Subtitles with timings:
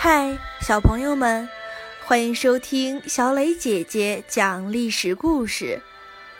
[0.00, 1.48] 嗨，小朋友们，
[2.04, 5.82] 欢迎收听小磊姐姐讲历史故事。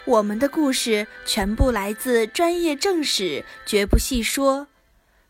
[0.05, 4.69] 我们的故事全部来自专业正史，绝不细说。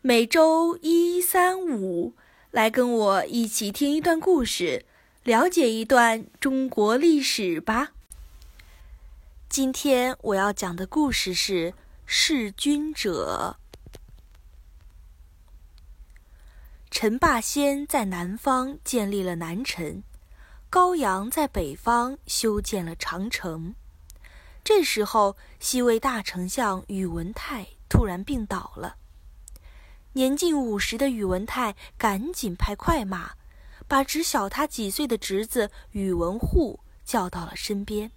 [0.03, 2.13] 每周一、三、五，
[2.51, 4.85] 来跟我一起听一段故事，
[5.23, 7.93] 了解一段中国历史吧。
[9.49, 11.73] 今天我要讲的故事是
[12.07, 13.57] 弑君者。
[17.01, 20.03] 陈霸先在南方建立了南陈，
[20.69, 23.77] 高阳在北方修建了长城。
[24.65, 28.97] 这时候，西魏大丞相宇文泰突然病倒了。
[30.15, 33.35] 年近五十的宇文泰赶紧派快马，
[33.87, 38.11] 把只小他几岁的侄子宇文护叫到了身边。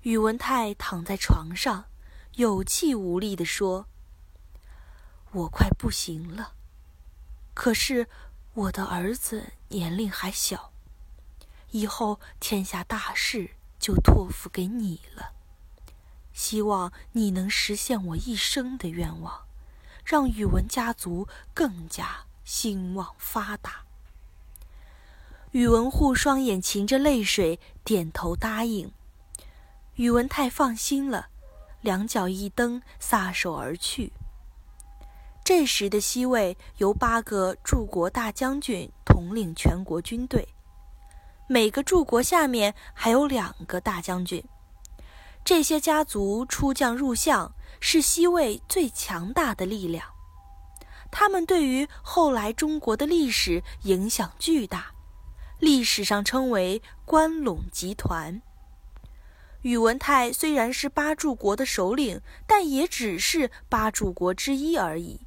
[0.00, 1.84] 宇文泰躺在床上，
[2.34, 3.86] 有气无力地说
[5.30, 6.54] ：“我快不行了。”
[7.54, 8.08] 可是，
[8.54, 10.72] 我的儿子年龄还小，
[11.70, 15.32] 以后天下大事就托付给你了。
[16.32, 19.46] 希望你能实现我一生的愿望，
[20.04, 23.84] 让宇文家族更加兴旺发达。
[25.50, 28.90] 宇文护双眼噙着泪水，点头答应。
[29.96, 31.28] 宇文泰放心了，
[31.82, 34.14] 两脚一蹬，撒手而去。
[35.44, 40.46] 这时的西魏由八个柱国大将军统领全国军队，
[41.48, 44.42] 每个柱国下面还有两个大将军。
[45.44, 50.06] 这些家族出将入相，是西魏最强大的力量。
[51.10, 54.92] 他们对于后来中国的历史影响巨大，
[55.58, 58.40] 历史上称为关陇集团。
[59.62, 65.20] 宇文泰虽然是八柱国的首领，但也只是八柱国之一而已。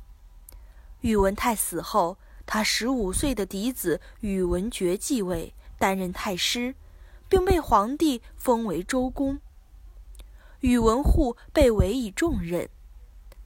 [1.05, 2.17] 宇文泰死后，
[2.47, 6.73] 他十五岁的嫡子宇文觉继位，担任太师，
[7.29, 9.39] 并被皇帝封为周公。
[10.61, 12.67] 宇文护被委以重任，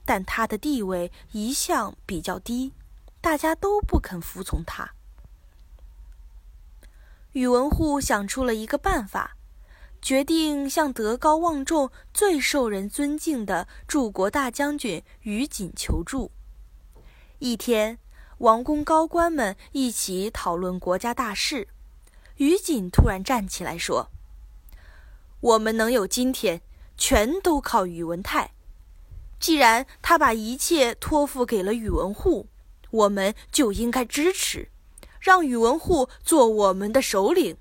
[0.06, 2.72] 但他的地位一向比较低，
[3.20, 4.92] 大家都不肯服从他。
[7.32, 9.36] 宇文护想出了一个办法，
[10.00, 16.30] 决定向德高望重、最受人尊敬的柱国大将军于锦求助。
[17.40, 17.98] 一天，
[18.36, 21.68] 王公高官们一起讨论国家大事。
[22.36, 24.10] 于锦突然站起来说
[25.40, 26.60] ：“我们能有今天，
[26.98, 28.52] 全都靠宇文泰。
[29.38, 32.46] 既然他把一切托付给了宇文护，
[32.90, 34.68] 我们就应该支持，
[35.18, 37.56] 让宇文护做我们的首领。”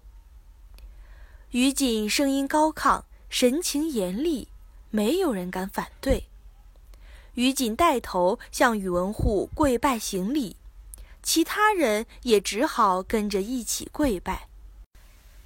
[1.51, 4.49] 于锦声音高亢，神情严厉，
[4.89, 6.28] 没有人敢反对。
[7.35, 10.57] 于锦带头向宇文护跪拜行礼，
[11.21, 14.47] 其他人也只好跟着一起跪拜。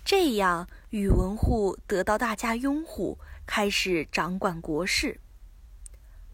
[0.05, 5.19] 这样，宇文护得到大家拥护，开始掌管国事。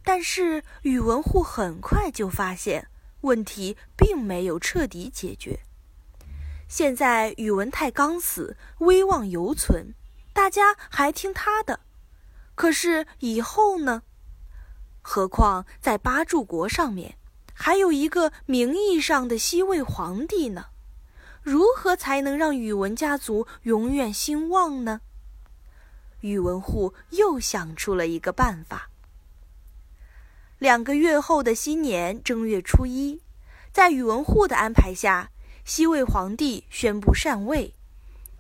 [0.04, 2.88] 但是，宇文护很快就发现
[3.22, 5.60] 问题并没有彻底解决。
[6.68, 9.94] 现在，宇文泰刚死，威望犹存，
[10.34, 11.82] 大家还听他的。
[12.56, 14.04] 可是以后呢？
[15.02, 17.16] 何况在八柱国上面，
[17.54, 20.68] 还有一个名义上的西魏皇帝呢？
[21.42, 25.02] 如何才能让宇文家族永远兴旺呢？
[26.20, 28.90] 宇文护又想出了一个办法。
[30.58, 33.22] 两个月后的新年正月初一，
[33.72, 35.32] 在宇文护的安排下，
[35.64, 37.74] 西魏皇帝宣布禅位，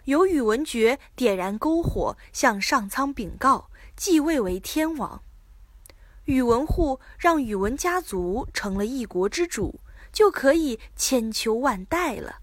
[0.04, 5.24] 由宇文觉点燃篝火，向上苍禀告，继位为天王。
[6.30, 9.80] 宇文护让宇文家族成了一国之主，
[10.14, 12.36] 就可以千秋万代了。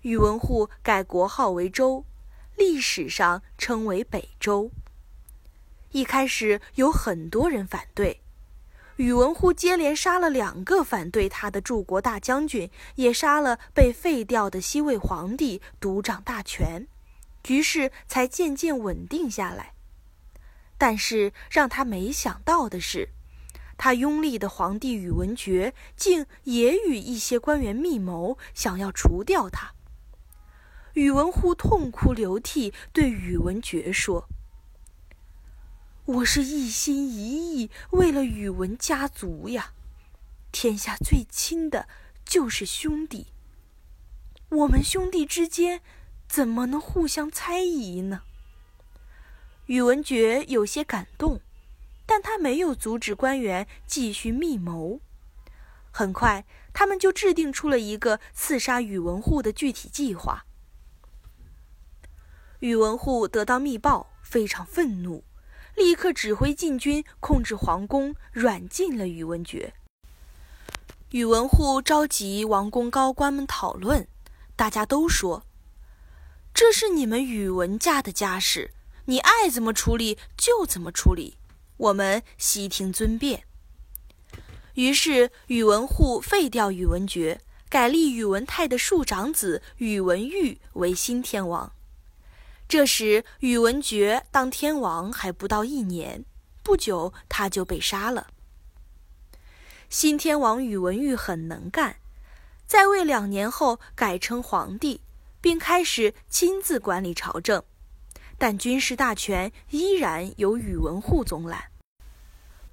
[0.00, 2.06] 宇文护改国号为周，
[2.56, 4.70] 历史上称为北周。
[5.90, 8.22] 一开始有很多人反对，
[8.96, 16.88] 宇文护接连杀了两个反对他的柱国大将军，也杀了被废掉的西魏皇帝，独掌大权，
[17.42, 19.74] 局势才渐渐稳定下来。
[20.80, 23.10] 但是让他没想到的是，
[23.76, 29.74] 他拥立的皇帝宇文觉竟也与一些官员密谋，想要除掉他。
[30.94, 34.26] 宇文护痛哭流涕，对宇文觉说
[36.06, 39.74] ：“我是一心一意为了宇文家族呀，
[40.50, 41.86] 天下最亲的
[42.24, 43.26] 就是兄弟，
[44.48, 45.82] 我们兄弟之间
[46.26, 48.22] 怎么能互相猜疑呢？”
[49.70, 51.40] 宇文觉有些感动，
[52.04, 54.98] 但他没有阻止官员继续密谋。
[55.92, 60.44] 很快，他们就制定出了一个刺杀宇文护的具体计划。
[62.58, 65.22] 宇文护得到密报，非常愤怒，
[65.76, 69.72] 立刻指挥禁军控制皇宫，软禁了宇文觉。
[71.10, 74.08] 宇文护召集王宫高官们讨论，
[74.56, 75.44] 大家都说
[76.52, 78.72] ：“这是你们宇文家的家事，
[79.06, 81.36] 你爱怎么处理就怎么处理，
[81.76, 83.44] 我们悉听尊便。”
[84.74, 91.72] 于是宇文护废掉宇文觉，改立宇文泰的庶长子宇文毓为新天王。
[92.68, 96.24] 这时宇文觉当天王还不到一年，
[96.62, 98.28] 不久他就被杀了。
[99.88, 101.96] 新天王宇文毓很能干，
[102.64, 105.00] 在位两年后改称皇帝，
[105.40, 107.64] 并开始亲自管理朝政，
[108.40, 111.64] 但军事大权依然由宇文护总揽。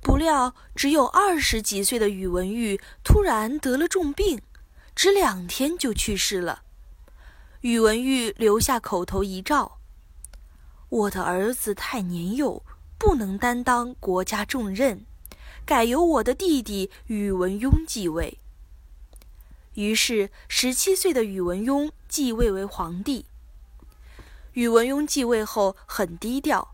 [0.01, 4.41] 不料，只有二十几岁的宇文毓突然得了重病，
[4.95, 6.63] 只两天就去世了。
[7.59, 9.79] 宇文毓留下口头遗诏
[10.87, 12.63] ：“我的儿子太年幼，
[12.97, 15.05] 不能担当国家重任。”
[15.65, 18.39] 改由我的弟弟宇文邕继位。
[19.73, 23.25] 于是，十七岁的宇文邕继位为皇帝。
[24.57, 26.73] 宇文邕继位后很低调，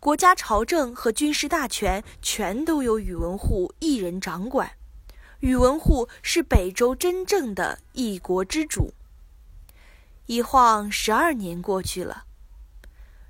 [0.00, 4.72] 国家朝政和军事大权全都由宇文护一人掌管。
[5.38, 8.94] 宇文护是北周真正的一国之主。
[10.26, 12.24] 一晃十二年过去了，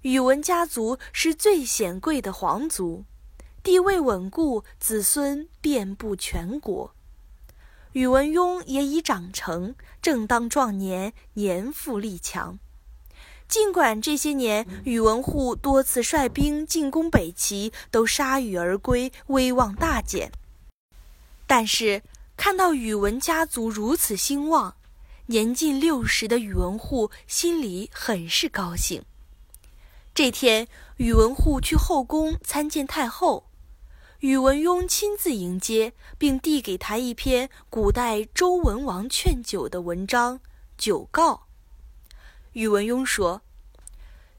[0.01, 3.05] 宇文家族是最显贵的皇族。
[3.63, 6.95] 地位稳固，子孙遍布全国。
[7.93, 12.59] 宇文邕也已长成，正当壮年，年富力强。
[13.51, 20.31] 尽管这些年宇文护多次率兵进攻北齐，都铩羽而归，威望大减，
[21.49, 22.01] 但是
[22.37, 24.77] 看到宇文家族如此兴旺，
[25.27, 29.03] 年近六十的宇文护心里很是高兴。
[30.15, 30.69] 这天，
[30.99, 33.51] 宇文护去后宫参见太后。
[34.21, 40.39] 宇文邕亲自迎接，并递给他一篇古代周文王劝酒的文章
[40.79, 41.33] 《酒告》。
[42.53, 43.43] 宇文邕说：“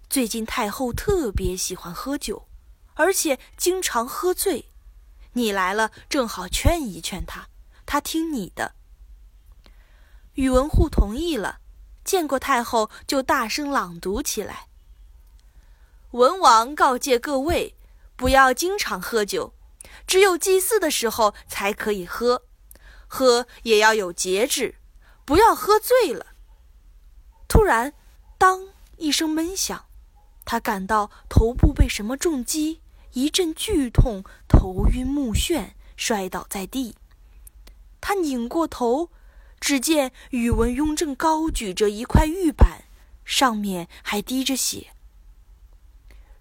[0.10, 2.48] 最近太后特别喜欢喝酒，
[2.96, 4.66] 而且经常喝醉。
[5.34, 7.48] 你来了，正好劝一劝她，
[7.86, 8.76] 她听你的。”
[10.36, 11.60] 宇文护同意了，
[12.04, 14.68] 见过太后就大声朗读起来
[16.12, 17.76] ：“文王告诫各位，
[18.16, 19.54] 不要经常喝酒。”
[20.06, 22.44] 只有祭祀的时候才可以喝，
[23.08, 24.76] 喝也要有节制，
[25.26, 26.28] 不要喝醉了。
[27.48, 27.94] 突然，
[28.42, 29.86] 当一声闷响，
[30.46, 32.82] 他感到头部被什么重击，
[33.14, 36.96] 一阵剧痛，头晕目眩，摔倒在地。
[38.02, 39.12] 他拧过头，
[39.60, 42.86] 只见宇文邕正高举着一块玉板，
[43.24, 44.88] 上面还滴着血。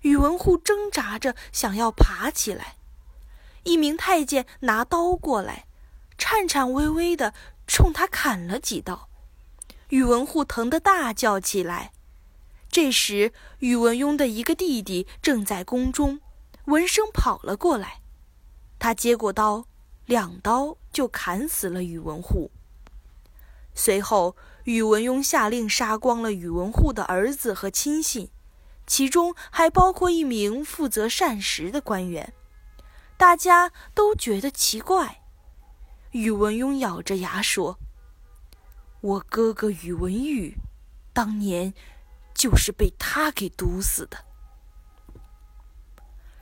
[0.01, 2.77] 宇文护挣扎着想要爬起来。
[3.65, 5.67] 一名太监拿刀过来，
[6.17, 7.35] 颤颤巍巍地
[7.67, 9.10] 冲他砍了几刀。
[9.91, 11.93] 宇文护疼得大叫起来。
[12.69, 16.21] 这时，宇文邕的一个弟弟正在宫中，
[16.67, 18.01] 闻声跑了过来。
[18.79, 19.67] 他接过刀，
[20.07, 22.51] 两刀就砍死了宇文护。
[23.75, 28.31] 随后，宇文邕下令杀光了宇文护的儿子和亲信，
[28.87, 32.33] 其中还包括一名负责膳食的官员。
[33.17, 35.23] 大家都觉得奇怪，
[36.13, 37.79] 宇文邕咬着牙说
[39.01, 40.55] ：“我哥哥宇文毓，
[41.13, 41.75] 当年
[42.35, 44.25] 就是被他给毒死的。”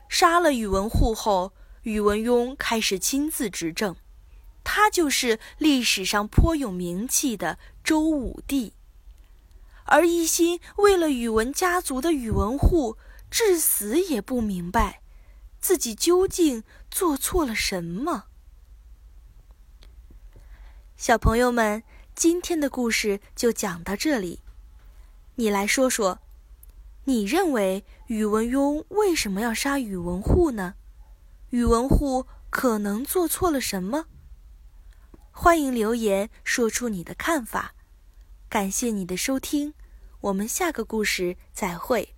[0.09, 3.95] 杀了宇文护后，宇文邕开始亲自执政，
[4.63, 8.73] 他就是历史上颇有名气的周武帝。
[9.85, 12.97] 而一心为了宇文家族的宇文护，
[13.31, 15.01] 至死也不明白。
[15.59, 18.25] 自己究竟做错了什么？
[20.95, 21.83] 小朋友们，
[22.19, 24.41] 今天的故事就讲到这里。
[25.35, 26.19] 你来说说，
[27.05, 30.73] 你认为宇文邕为什么要杀宇文护呢？
[31.51, 34.07] 宇文护可能做错了什么？
[35.31, 37.73] 欢迎留言说出你的看法。
[38.49, 39.73] 感谢你的收听，
[40.19, 42.15] 我们下个故事再会。